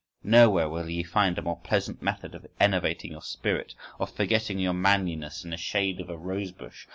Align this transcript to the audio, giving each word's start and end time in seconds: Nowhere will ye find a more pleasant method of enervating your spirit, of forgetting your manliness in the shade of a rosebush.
Nowhere 0.23 0.67
will 0.67 0.89
ye 0.89 1.03
find 1.03 1.37
a 1.37 1.43
more 1.43 1.59
pleasant 1.59 2.01
method 2.01 2.33
of 2.33 2.47
enervating 2.59 3.11
your 3.11 3.21
spirit, 3.21 3.75
of 3.99 4.11
forgetting 4.11 4.57
your 4.57 4.73
manliness 4.73 5.43
in 5.43 5.51
the 5.51 5.57
shade 5.57 5.99
of 6.01 6.09
a 6.09 6.17
rosebush. 6.17 6.87